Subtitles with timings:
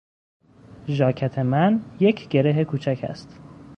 [0.97, 3.39] ژاکت من یک گره کوچک است.